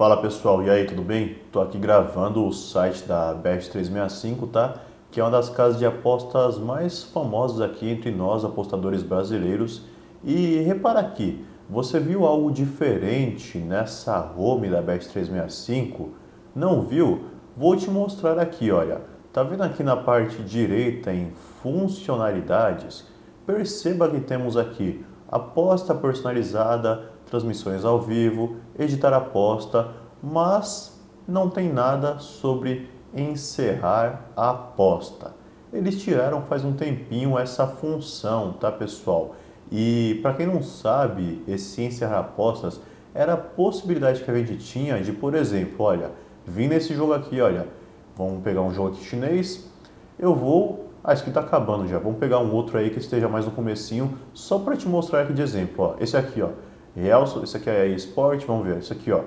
[0.00, 1.36] Fala pessoal, e aí, tudo bem?
[1.52, 4.76] Tô aqui gravando o site da Bet365, tá?
[5.10, 9.82] Que é uma das casas de apostas mais famosas aqui entre nós, apostadores brasileiros.
[10.24, 16.08] E repara aqui, você viu algo diferente nessa home da Bet365?
[16.54, 17.26] Não viu?
[17.54, 19.02] Vou te mostrar aqui, olha.
[19.34, 21.30] Tá vendo aqui na parte direita em
[21.62, 23.06] funcionalidades?
[23.44, 29.88] Perceba que temos aqui aposta personalizada, transmissões ao vivo, editar aposta,
[30.22, 35.34] mas não tem nada sobre encerrar a aposta.
[35.72, 39.36] Eles tiraram faz um tempinho essa função, tá pessoal?
[39.70, 42.80] E para quem não sabe, esse encerrar apostas
[43.14, 46.10] era a possibilidade que a gente tinha de, por exemplo, olha,
[46.44, 47.68] vim nesse jogo aqui, olha,
[48.16, 49.68] vamos pegar um jogo aqui chinês,
[50.18, 51.98] eu vou ah, isso aqui está acabando já.
[51.98, 55.32] Vamos pegar um outro aí que esteja mais no comecinho, só para te mostrar aqui
[55.32, 55.84] de exemplo.
[55.84, 55.94] Ó.
[55.98, 56.50] Esse aqui, ó,
[56.94, 58.78] Real, esse aqui é esporte, vamos ver.
[58.78, 59.22] Esse aqui, ó,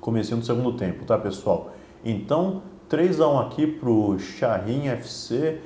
[0.00, 1.70] comecinho do segundo tempo, tá, pessoal?
[2.04, 5.60] Então, 3 a 1 aqui para o Charrin FC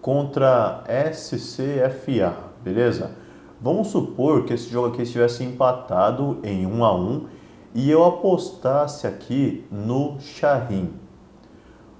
[0.00, 3.10] contra SCFA, beleza?
[3.60, 7.26] Vamos supor que esse jogo aqui estivesse empatado em 1 a 1
[7.74, 10.94] e eu apostasse aqui no Charrin.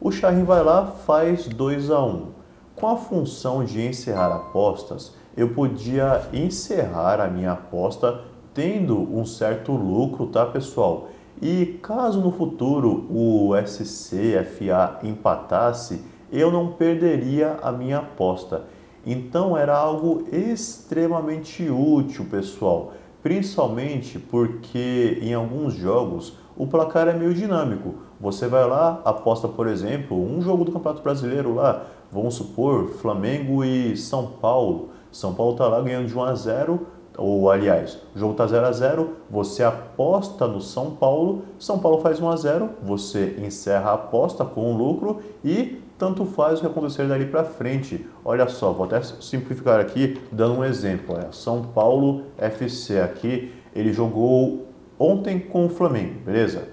[0.00, 2.28] O Charrin vai lá, faz 2 a 1.
[2.76, 8.22] Com a função de encerrar apostas, eu podia encerrar a minha aposta
[8.58, 11.10] tendo um certo lucro, tá pessoal?
[11.40, 18.64] E caso no futuro o SCFA empatasse, eu não perderia a minha aposta.
[19.06, 27.32] Então era algo extremamente útil, pessoal, principalmente porque em alguns jogos o placar é meio
[27.32, 27.94] dinâmico.
[28.20, 33.62] Você vai lá, aposta, por exemplo, um jogo do Campeonato Brasileiro lá, Vamos supor Flamengo
[33.62, 34.88] e São Paulo.
[35.12, 36.86] São Paulo está lá ganhando de 1 a 0,
[37.18, 42.00] ou aliás, o jogo está 0 a 0, você aposta no São Paulo, São Paulo
[42.00, 46.60] faz 1 a 0, você encerra a aposta com um lucro e tanto faz o
[46.60, 48.06] que acontecer dali para frente.
[48.24, 51.16] Olha só, vou até simplificar aqui dando um exemplo.
[51.16, 56.68] Olha, São Paulo FC aqui, ele jogou ontem com o Flamengo, beleza?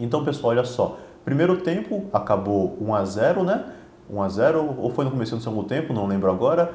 [0.00, 0.98] Então, pessoal, olha só.
[1.26, 3.66] Primeiro tempo acabou 1 a 0, né?
[4.10, 6.74] 1 a 0 ou foi no começo do segundo tempo, não lembro agora.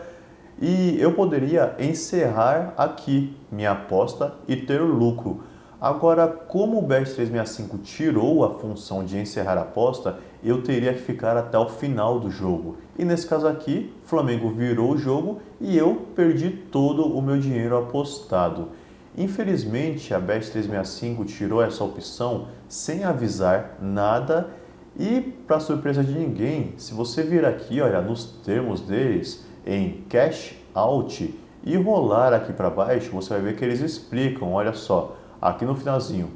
[0.65, 5.43] E eu poderia encerrar aqui minha aposta e ter lucro.
[5.79, 11.35] Agora, como o Bet365 tirou a função de encerrar a aposta, eu teria que ficar
[11.35, 12.77] até o final do jogo.
[12.97, 17.77] E nesse caso aqui, Flamengo virou o jogo e eu perdi todo o meu dinheiro
[17.77, 18.69] apostado.
[19.17, 24.49] Infelizmente, a Bet365 tirou essa opção sem avisar nada
[24.97, 30.55] e, para surpresa de ninguém, se você vir aqui, olha, nos termos deles, em cash
[30.73, 35.65] out e rolar aqui para baixo, você vai ver que eles explicam, olha só, aqui
[35.65, 36.31] no finalzinho,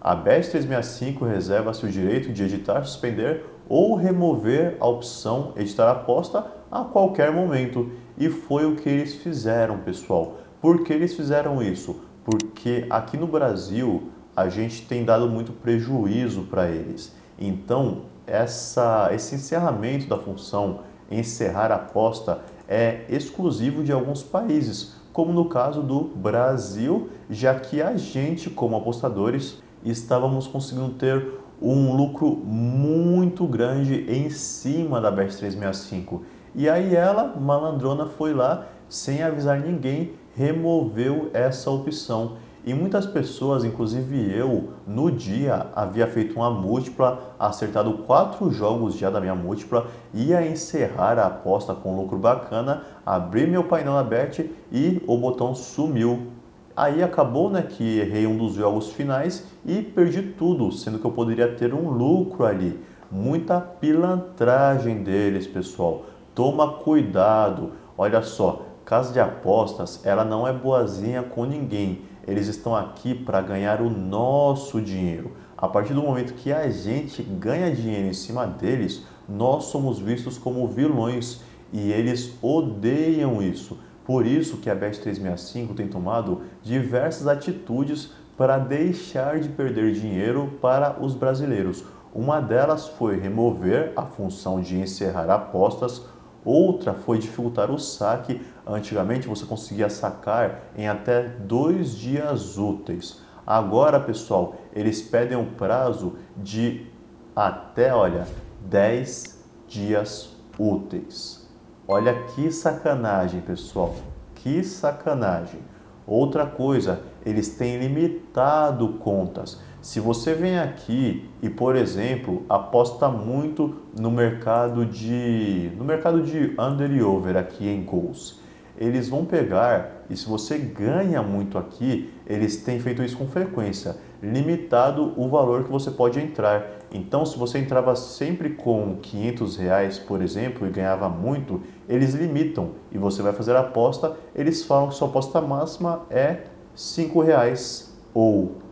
[0.00, 6.44] a BES 365 reserva-se o direito de editar, suspender ou remover a opção editar aposta
[6.70, 7.92] a qualquer momento.
[8.18, 10.38] E foi o que eles fizeram, pessoal.
[10.60, 12.00] Por que eles fizeram isso?
[12.24, 17.14] Porque aqui no Brasil a gente tem dado muito prejuízo para eles.
[17.38, 20.80] Então, essa, esse encerramento da função
[21.10, 22.40] encerrar a aposta
[22.72, 28.76] é exclusivo de alguns países, como no caso do Brasil, já que a gente, como
[28.76, 31.22] apostadores, estávamos conseguindo ter
[31.60, 36.22] um lucro muito grande em cima da Bet365.
[36.54, 42.36] E aí ela, malandrona, foi lá, sem avisar ninguém, removeu essa opção.
[42.64, 49.10] E muitas pessoas, inclusive eu, no dia havia feito uma múltipla, acertado quatro jogos já
[49.10, 54.48] da minha múltipla, ia encerrar a aposta com lucro bacana, abri meu painel na bet
[54.70, 56.28] e o botão sumiu.
[56.76, 61.10] Aí acabou né, que errei um dos jogos finais e perdi tudo, sendo que eu
[61.10, 62.80] poderia ter um lucro ali.
[63.10, 66.04] Muita pilantragem deles, pessoal.
[66.32, 67.72] Toma cuidado.
[67.98, 73.40] Olha só, casa de apostas, ela não é boazinha com ninguém eles estão aqui para
[73.40, 75.32] ganhar o nosso dinheiro.
[75.56, 80.38] A partir do momento que a gente ganha dinheiro em cima deles, nós somos vistos
[80.38, 81.40] como vilões
[81.72, 83.78] e eles odeiam isso.
[84.04, 90.96] Por isso que a Bet365 tem tomado diversas atitudes para deixar de perder dinheiro para
[91.00, 91.84] os brasileiros.
[92.14, 96.02] Uma delas foi remover a função de encerrar apostas
[96.44, 98.40] Outra foi dificultar o saque.
[98.66, 103.20] Antigamente você conseguia sacar em até dois dias úteis.
[103.46, 106.86] Agora, pessoal, eles pedem um prazo de
[107.34, 108.26] até, olha,
[108.66, 111.48] 10 dias úteis.
[111.86, 113.94] Olha que sacanagem, pessoal.
[114.34, 115.60] Que sacanagem.
[116.06, 119.60] Outra coisa, eles têm limitado contas.
[119.82, 126.54] Se você vem aqui e, por exemplo, aposta muito no mercado de no mercado de
[126.56, 128.38] under e over aqui em gols,
[128.78, 133.96] eles vão pegar e se você ganha muito aqui, eles têm feito isso com frequência,
[134.22, 136.64] limitado o valor que você pode entrar.
[136.92, 142.70] Então, se você entrava sempre com 500 reais, por exemplo, e ganhava muito, eles limitam
[142.92, 147.92] e você vai fazer a aposta, eles falam que sua aposta máxima é 5 reais
[148.14, 148.62] ou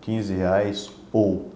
[0.00, 1.50] 15 reais ou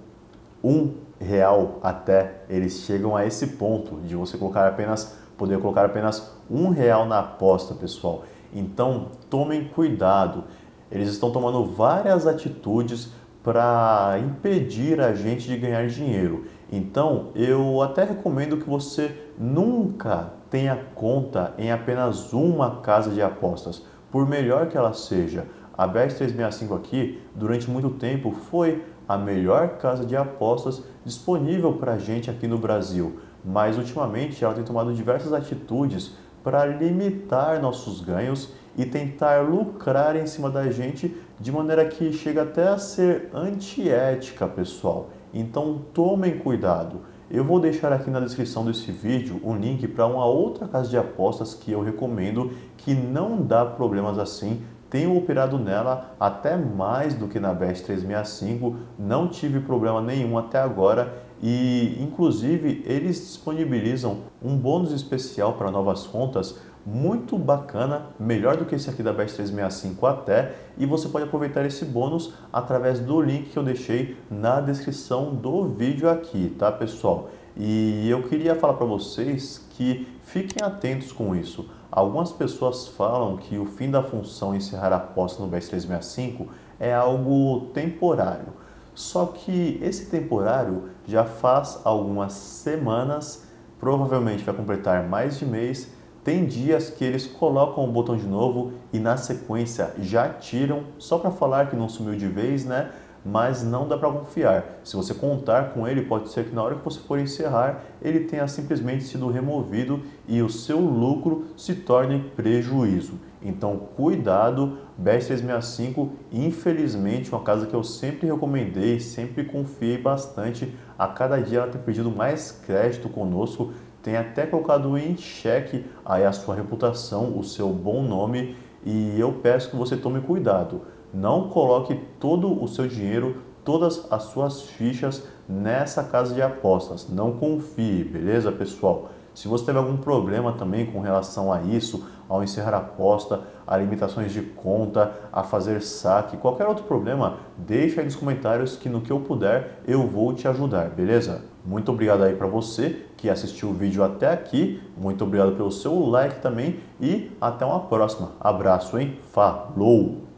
[0.63, 2.43] 1 real até.
[2.49, 7.21] Eles chegam a esse ponto de você colocar apenas poder colocar apenas um real na
[7.21, 8.25] aposta, pessoal.
[8.53, 10.45] Então tomem cuidado.
[10.91, 13.11] Eles estão tomando várias atitudes
[13.43, 16.47] para impedir a gente de ganhar dinheiro.
[16.71, 23.83] Então eu até recomendo que você nunca tenha conta em apenas uma casa de apostas,
[24.11, 25.47] por melhor que ela seja.
[25.77, 31.99] A Bet365 aqui, durante muito tempo, foi a melhor casa de apostas disponível para a
[31.99, 36.13] gente aqui no Brasil mas ultimamente ela tem tomado diversas atitudes
[36.43, 42.43] para limitar nossos ganhos e tentar lucrar em cima da gente de maneira que chega
[42.43, 45.11] até a ser antiética, pessoal.
[45.33, 47.01] Então tomem cuidado.
[47.31, 50.97] Eu vou deixar aqui na descrição desse vídeo um link para uma outra casa de
[50.97, 54.63] apostas que eu recomendo que não dá problemas assim.
[54.95, 60.61] Tenho operado nela até mais do que na Best 365, não tive problema nenhum até
[60.61, 61.13] agora
[61.43, 68.77] e inclusive eles disponibilizam um bônus especial para novas contas muito bacana, melhor do que
[68.77, 73.51] esse aqui da Best 365 até, e você pode aproveitar esse bônus através do link
[73.51, 77.31] que eu deixei na descrição do vídeo aqui, tá pessoal?
[77.57, 81.69] E eu queria falar para vocês que fiquem atentos com isso.
[81.91, 86.49] Algumas pessoas falam que o fim da função encerrar a aposta no Best 365
[86.81, 88.47] é algo temporário.
[88.95, 93.45] Só que esse temporário já faz algumas semanas,
[93.79, 95.89] provavelmente vai completar mais de mês.
[96.25, 101.19] Tem dias que eles colocam o botão de novo e na sequência já tiram, só
[101.19, 102.91] para falar que não sumiu de vez, né?
[103.25, 104.81] Mas não dá para confiar.
[104.85, 108.21] Se você contar com ele, pode ser que na hora que você for encerrar, ele
[108.21, 113.15] tenha simplesmente sido removido e o seu lucro se torne prejuízo.
[113.43, 120.75] Então, cuidado, Best 365, infelizmente, uma casa que eu sempre recomendei, sempre confiei bastante.
[120.99, 123.73] A cada dia ela tem pedido mais crédito conosco,
[124.03, 129.33] tem até colocado em xeque aí a sua reputação, o seu bom nome, e eu
[129.33, 130.83] peço que você tome cuidado.
[131.15, 137.09] Não coloque todo o seu dinheiro, todas as suas fichas nessa casa de apostas.
[137.09, 139.11] Não confie, beleza, pessoal?
[139.33, 143.77] Se você teve algum problema também com relação a isso, ao encerrar a aposta, a
[143.77, 149.01] limitações de conta, a fazer saque, qualquer outro problema, deixa aí nos comentários que no
[149.01, 151.43] que eu puder eu vou te ajudar, beleza?
[151.65, 155.99] Muito obrigado aí para você que assistiu o vídeo até aqui, muito obrigado pelo seu
[156.07, 158.33] like também e até uma próxima.
[158.41, 159.19] Abraço, hein?
[159.33, 160.34] Falou!